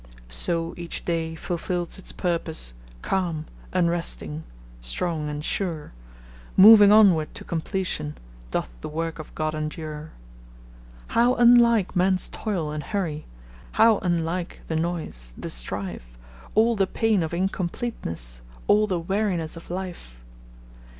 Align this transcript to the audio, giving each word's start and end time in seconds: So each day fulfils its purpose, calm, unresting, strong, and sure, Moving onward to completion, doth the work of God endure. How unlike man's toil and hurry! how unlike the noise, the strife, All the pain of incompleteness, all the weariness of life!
So 0.29 0.73
each 0.77 1.05
day 1.05 1.35
fulfils 1.35 1.99
its 1.99 2.11
purpose, 2.11 2.73
calm, 3.03 3.45
unresting, 3.71 4.43
strong, 4.81 5.29
and 5.29 5.45
sure, 5.45 5.93
Moving 6.57 6.91
onward 6.91 7.35
to 7.35 7.43
completion, 7.43 8.17
doth 8.49 8.71
the 8.81 8.89
work 8.89 9.19
of 9.19 9.35
God 9.35 9.53
endure. 9.53 10.13
How 11.09 11.35
unlike 11.35 11.95
man's 11.95 12.29
toil 12.29 12.71
and 12.71 12.81
hurry! 12.81 13.27
how 13.73 13.99
unlike 13.99 14.61
the 14.67 14.75
noise, 14.75 15.35
the 15.37 15.51
strife, 15.51 16.17
All 16.55 16.75
the 16.75 16.87
pain 16.87 17.21
of 17.21 17.31
incompleteness, 17.31 18.41
all 18.65 18.87
the 18.87 18.99
weariness 18.99 19.55
of 19.55 19.69
life! 19.69 20.23